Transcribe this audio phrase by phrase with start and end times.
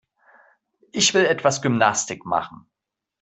[0.91, 2.65] Ich will etwas Gymnastik machen.